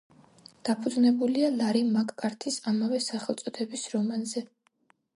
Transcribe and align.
დაფუძნებულია 0.69 1.51
ლარი 1.59 1.85
მაკ-კართის 1.91 2.59
ამავე 2.75 3.05
სახელწოდების 3.11 3.89
რომანზე. 3.97 4.49